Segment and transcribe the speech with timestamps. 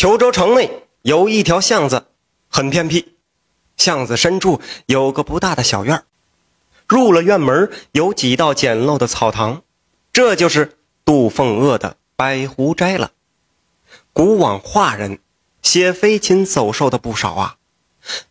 [0.00, 2.06] 裘州城内有一条巷子，
[2.48, 3.16] 很偏僻。
[3.76, 6.04] 巷子深处有个不大的小院
[6.88, 9.60] 入了院门有几道简陋的草堂，
[10.10, 13.10] 这就是杜凤娥的白狐斋了。
[14.14, 15.18] 古往画人
[15.60, 17.56] 写飞禽走兽的不少啊，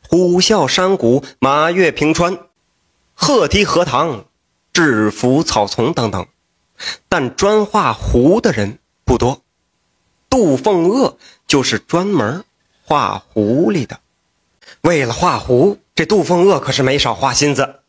[0.07, 2.47] 虎啸山谷、马跃平川、
[3.13, 4.25] 鹤啼荷塘、
[4.73, 6.25] 雉伏草丛等等，
[7.07, 9.43] 但专画狐的人不多。
[10.31, 11.17] 杜凤娥
[11.49, 12.45] 就是专门
[12.83, 13.99] 画狐狸的。
[14.81, 17.79] 为了画狐，这杜凤娥可是没少花心思，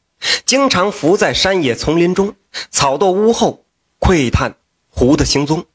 [0.46, 2.34] 经常伏在山野丛林中、
[2.70, 3.64] 草垛屋后
[3.98, 4.56] 窥探
[4.88, 5.66] 狐的行踪。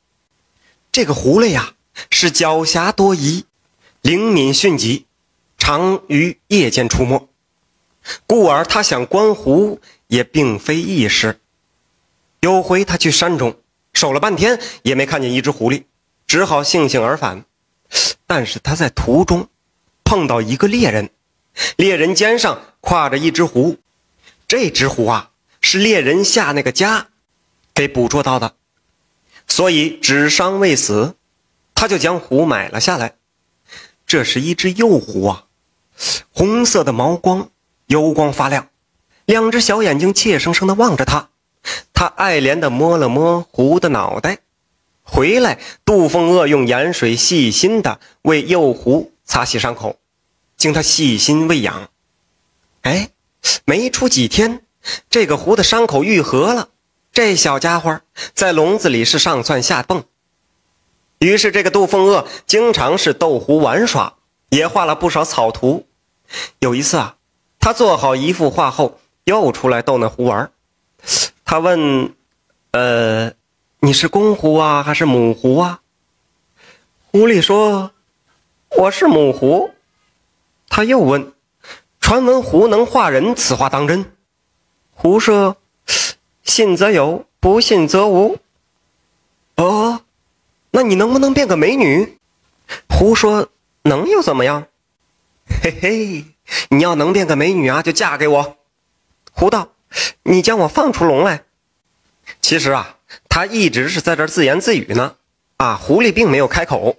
[0.92, 1.76] 这个狐狸呀，
[2.10, 3.46] 是狡黠多疑、
[4.02, 5.06] 灵敏迅疾，
[5.60, 7.30] 常于夜间出没，
[8.26, 11.40] 故而他想观狐也并非易事。
[12.42, 13.58] 有回他去山中
[13.94, 15.84] 守了半天，也没看见一只狐狸。
[16.26, 17.46] 只好悻悻而返，
[18.28, 19.48] 但是他在途中
[20.04, 21.10] 碰到一个猎人，
[21.78, 23.78] 猎人肩上挎着一只狐，
[24.48, 27.08] 这只狐啊是猎人下那个家
[27.74, 28.56] 给捕捉到的，
[29.48, 31.16] 所以只伤未死，
[31.74, 33.16] 他就将狐买了下来。
[34.08, 35.46] 这是一只幼狐啊，
[36.32, 37.50] 红色的毛光，
[37.88, 38.70] 油光发亮，
[39.26, 41.30] 两只小眼睛怯生生地望着他，
[41.94, 44.40] 他爱怜地摸了摸狐的脑袋。
[45.08, 49.98] 回来，杜凤娥用盐水细心的为幼狐擦洗伤口，
[50.58, 51.90] 经他细心喂养。
[52.82, 53.12] 哎，
[53.66, 54.64] 没出几天，
[55.10, 56.70] 这个狐的伤口愈合了。
[57.14, 58.02] 这小家伙
[58.34, 60.04] 在笼子里是上蹿下蹦。
[61.20, 64.16] 于是，这个杜凤娥经常是逗狐玩耍，
[64.50, 65.88] 也画了不少草图。
[66.60, 67.16] 有一次啊，
[67.60, 70.52] 他做好一幅画后，又出来逗那狐玩。
[71.46, 72.16] 他问
[72.74, 73.32] ：“呃。”
[73.86, 75.82] 你是公狐啊，还是母狐啊？
[77.12, 77.92] 狐狸说
[78.76, 79.76] ：“我是母狐。”
[80.68, 81.34] 他又问
[82.02, 84.12] ：“传闻狐能化人，此话当真？”
[84.96, 85.58] 狐说
[86.42, 88.40] ：“信则有，不信则无。”
[89.58, 90.02] 哦，
[90.72, 92.18] 那你能不能变个美女？
[92.90, 93.50] 狐说
[93.86, 94.66] ：“能又怎么样？”
[95.62, 96.26] 嘿嘿，
[96.70, 98.58] 你要能变个美女啊，就嫁给我。
[99.32, 99.74] 狐道
[100.26, 101.44] ：“你将我放出笼来。”
[102.42, 102.98] 其实啊。
[103.30, 105.16] 他一直是在这自言自语呢，
[105.58, 106.96] 啊，狐狸并没有开口，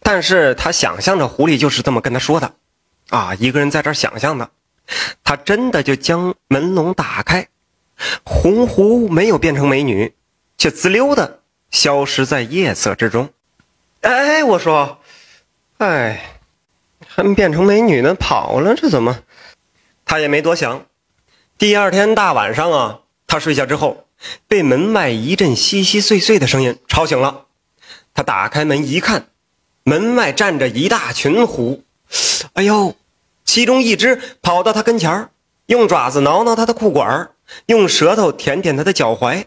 [0.00, 2.54] 但是他想象着狐狸就是这么跟他说的，
[3.10, 4.50] 啊，一个人在这想象的，
[5.22, 7.48] 他真的就将门笼打开，
[8.24, 10.14] 红狐没有变成美女，
[10.56, 11.40] 却滋溜的
[11.70, 13.30] 消失在夜色之中。
[14.00, 14.98] 哎，我说，
[15.78, 16.38] 哎，
[17.06, 19.18] 还变成美女呢，跑了，这怎么？
[20.04, 20.86] 他也没多想。
[21.58, 24.05] 第二天大晚上啊，他睡下之后。
[24.48, 27.46] 被门外一阵稀稀碎碎的声音吵醒了，
[28.14, 29.28] 他打开门一看，
[29.82, 31.84] 门外站着一大群狐。
[32.54, 32.96] 哎呦，
[33.44, 35.28] 其中一只跑到他跟前
[35.66, 37.30] 用爪子挠挠他的裤管
[37.66, 39.44] 用舌头舔舔他的脚踝。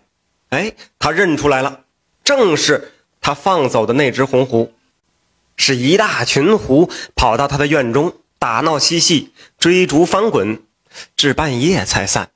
[0.50, 1.82] 哎，他认出来了，
[2.24, 4.74] 正是他放走的那只红狐。
[5.56, 10.64] 是一大群狐跑到他的院中打闹嬉戏，追逐翻滚，
[11.16, 12.30] 至半夜才散。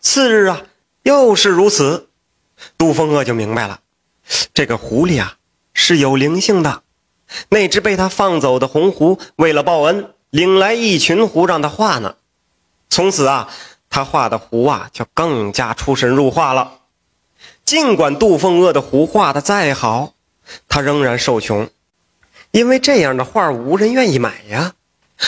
[0.00, 0.62] 次日啊。
[1.06, 2.08] 又是如此，
[2.76, 3.78] 杜凤娥就明白了，
[4.52, 5.36] 这个狐狸啊
[5.72, 6.82] 是有灵性的。
[7.48, 12.16] 那只被他放走的红狐，为了报恩，领来一群狐让他画呢。
[12.90, 13.48] 从此啊，
[13.88, 16.80] 他画的狐啊就更加出神入化了。
[17.64, 20.14] 尽管杜凤娥的狐画的再好，
[20.68, 21.70] 他仍然受穷，
[22.50, 24.72] 因为这样的画无人愿意买呀。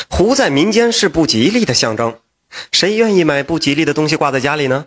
[0.08, 2.18] 狐在民间是不吉利的象征，
[2.72, 4.86] 谁愿意买不吉利的东西挂在家里呢？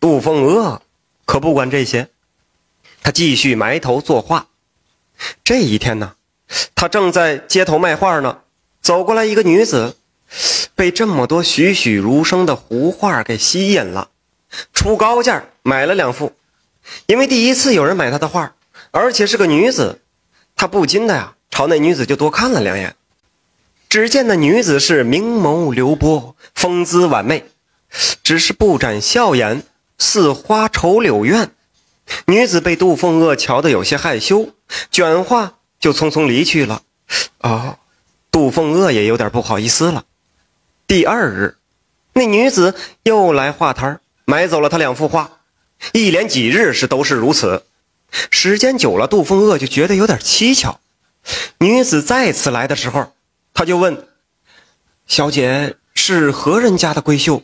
[0.00, 0.82] 杜凤娥
[1.24, 2.08] 可不管这些，
[3.02, 4.48] 他继续埋头作画。
[5.44, 6.14] 这一天呢，
[6.74, 8.38] 他正在街头卖画呢，
[8.80, 9.96] 走过来一个女子，
[10.74, 14.10] 被这么多栩栩如生的胡画给吸引了，
[14.72, 16.32] 出高价买了两幅。
[17.06, 18.54] 因为第一次有人买他的画，
[18.90, 20.00] 而且是个女子，
[20.56, 22.96] 他不禁的呀朝那女子就多看了两眼。
[23.88, 27.44] 只见那女子是明眸流波，风姿婉媚。
[28.22, 29.62] 只是不展笑颜，
[29.98, 31.50] 似花愁柳怨。
[32.26, 34.50] 女子被杜凤娥瞧得有些害羞，
[34.90, 36.82] 卷画就匆匆离去了。
[37.40, 37.78] 哦，
[38.30, 40.04] 杜凤娥也有点不好意思了。
[40.86, 41.56] 第二日，
[42.14, 45.38] 那女子又来画摊买走了他两幅画。
[45.92, 47.64] 一连几日是都是如此。
[48.30, 50.80] 时间久了，杜凤娥就觉得有点蹊跷。
[51.58, 53.12] 女子再次来的时候，
[53.54, 54.06] 他就问
[55.06, 57.42] ：“小姐是何人家的闺秀？”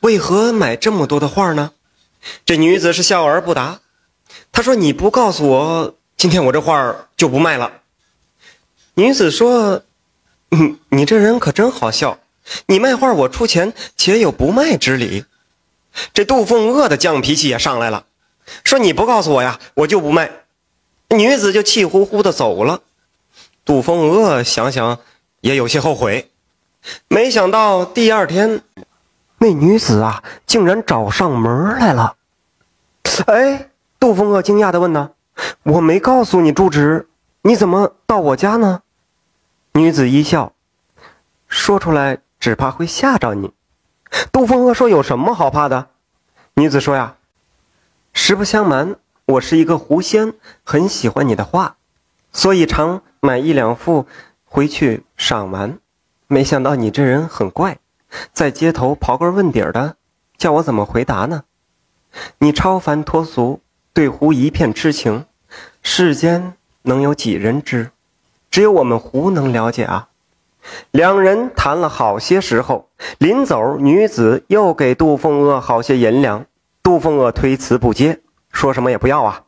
[0.00, 1.72] 为何买这么多的画呢？
[2.44, 3.80] 这女子是笑而不答。
[4.52, 7.80] 她说：“你不告诉我，今天我这画就不卖了。”
[8.94, 9.82] 女子说
[10.50, 12.18] ：“你，你这人可真好笑，
[12.66, 15.24] 你卖画我出钱，且有不卖之理。”
[16.12, 18.06] 这杜凤娥的犟脾气也上来了，
[18.64, 20.30] 说：“你不告诉我呀，我就不卖。”
[21.10, 22.82] 女子就气呼呼的走了。
[23.64, 24.98] 杜凤娥想想
[25.40, 26.30] 也有些后悔，
[27.08, 28.62] 没想到第二天，
[29.46, 32.16] 那女子啊，竟然找上门来了。
[33.26, 33.70] 哎，
[34.00, 35.12] 杜凤娥惊讶的问呢
[35.62, 37.08] ：“我没告诉你住址，
[37.42, 38.82] 你怎么到我家呢？”
[39.74, 40.52] 女子一笑，
[41.46, 43.52] 说出来只怕会吓着你。
[44.32, 45.90] 杜凤娥说：“有什么好怕的？”
[46.54, 47.14] 女子说：“呀，
[48.12, 48.96] 实不相瞒，
[49.26, 50.32] 我是一个狐仙，
[50.64, 51.76] 很喜欢你的画，
[52.32, 54.06] 所以常。”买一两副
[54.44, 55.78] 回去赏玩，
[56.28, 57.78] 没想到你这人很怪，
[58.32, 59.96] 在街头刨根问底的，
[60.36, 61.44] 叫我怎么回答呢？
[62.38, 63.60] 你超凡脱俗，
[63.92, 65.26] 对狐一片痴情，
[65.82, 67.90] 世间能有几人知？
[68.50, 70.08] 只有我们狐能了解啊。
[70.90, 76.46] 两人谈了好些时候，临走，女子又给杜凤娥好些银两，
[76.82, 78.20] 杜凤娥推辞不接，
[78.50, 79.44] 说什么也不要啊。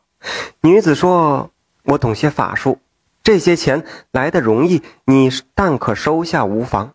[0.61, 1.49] 女子说
[1.85, 2.79] ：“我懂些法术。”
[3.23, 6.93] 这些钱来的容易，你但可收下无妨。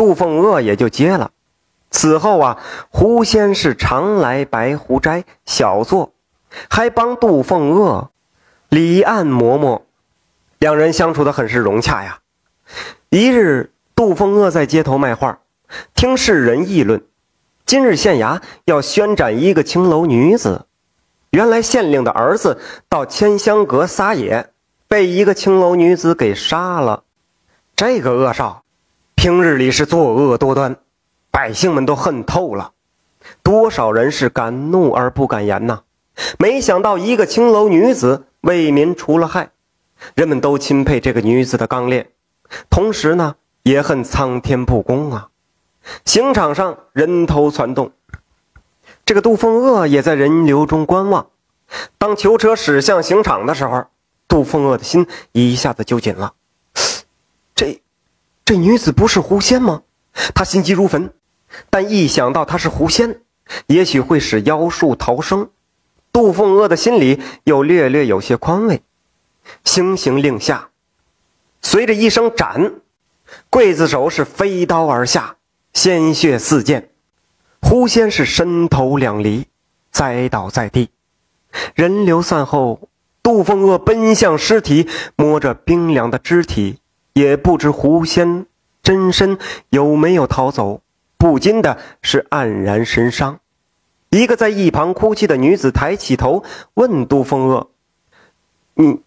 [0.00, 1.30] 杜凤娥也就接了。
[1.90, 2.58] 此后啊，
[2.88, 6.14] 狐仙是常来白狐斋小坐，
[6.70, 8.10] 还帮杜凤娥
[8.70, 9.84] 理案磨磨，
[10.58, 12.20] 两人相处的很是融洽呀。
[13.10, 15.40] 一日，杜凤娥在街头卖画，
[15.94, 17.04] 听世人议论，
[17.66, 20.64] 今日县衙要宣斩一个青楼女子。
[21.28, 22.58] 原来县令的儿子
[22.88, 24.48] 到千香阁撒野。
[24.88, 27.04] 被一个青楼女子给杀了，
[27.76, 28.64] 这个恶少，
[29.20, 30.78] 平日里是作恶多端，
[31.30, 32.72] 百姓们都恨透了，
[33.42, 35.82] 多少人是敢怒而不敢言呐！
[36.38, 39.50] 没想到一个青楼女子为民除了害，
[40.14, 42.12] 人们都钦佩这个女子的刚烈，
[42.70, 45.28] 同时呢也恨苍天不公啊！
[46.06, 47.92] 刑场上人头攒动，
[49.04, 51.26] 这个杜凤娥也在人流中观望。
[51.98, 53.84] 当囚车驶向刑场的时候。
[54.28, 56.34] 杜凤娥的心一下子就紧了，
[57.56, 57.82] 这，
[58.50, 59.82] 这女子不是狐仙吗？
[60.34, 61.12] 他心急如焚，
[61.70, 63.20] 但一想到她是狐仙，
[63.68, 65.50] 也许会使妖术逃生，
[66.10, 68.82] 杜凤娥的心里又略略有些宽慰。
[69.62, 70.70] 行刑令下，
[71.62, 72.72] 随着一声斩，
[73.52, 75.36] 刽子手是飞刀而下，
[75.72, 76.88] 鲜血四溅，
[77.62, 79.46] 狐仙是身头两离，
[79.92, 80.90] 栽倒在地。
[81.76, 82.88] 人流散后。
[83.22, 86.79] 杜凤娥奔向尸体，摸着冰凉的肢体，
[87.12, 88.46] 也不知狐仙
[88.82, 90.82] 真身有没有逃走，
[91.16, 93.40] 不禁的是黯然神伤。
[94.10, 96.42] 一个在一旁哭泣的女子抬起头
[96.74, 97.70] 问杜凤娥
[98.74, 99.00] ：“你，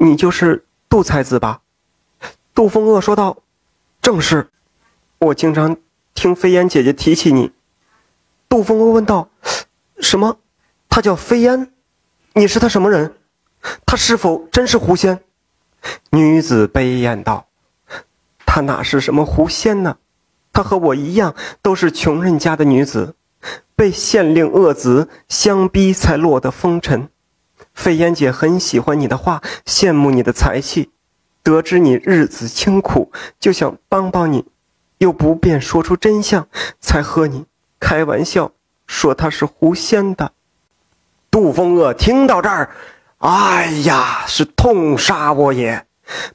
[0.00, 1.60] 你就是杜才子吧？”
[2.54, 3.38] 杜凤娥说道
[4.00, 4.48] ：“正是，
[5.18, 5.76] 我经常
[6.14, 7.52] 听飞燕姐姐提起你。”
[8.48, 9.28] 杜凤娥问道
[10.00, 10.38] ：“什么？
[10.88, 11.72] 她叫飞燕？
[12.32, 13.16] 你是她什么人？”
[13.84, 15.22] 她是否真是狐仙？
[16.10, 17.46] 女子悲咽道
[18.46, 19.98] ：“她哪是什么狐仙呢？
[20.52, 23.14] 她和我一样，都是穷人家的女子，
[23.74, 27.08] 被县令恶子相逼，才落得风尘。
[27.74, 30.90] 飞燕姐很喜欢你的画，羡慕你的才气，
[31.42, 33.10] 得知你日子清苦，
[33.40, 34.46] 就想帮帮你，
[34.98, 36.46] 又不便说出真相，
[36.80, 37.46] 才和你
[37.80, 38.52] 开玩笑，
[38.86, 40.32] 说她是狐仙的。”
[41.32, 42.70] 杜风恶听到这儿。
[43.24, 45.86] 哎呀，是痛杀我也！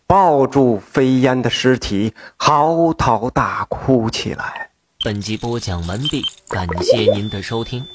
[0.08, 4.72] 抱住飞烟的尸体，嚎啕大哭起来。
[5.04, 7.86] 本集播讲完毕，感谢您的收听。